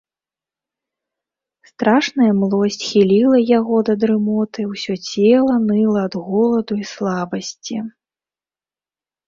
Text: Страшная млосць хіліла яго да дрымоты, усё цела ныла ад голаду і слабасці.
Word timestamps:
Страшная 1.69 2.29
млосць 2.39 2.79
хіліла 2.87 3.37
яго 3.59 3.75
да 3.91 3.97
дрымоты, 4.05 4.61
усё 4.73 4.93
цела 5.09 5.55
ныла 5.69 5.99
ад 6.09 6.15
голаду 6.27 6.73
і 6.83 6.93
слабасці. 6.97 7.75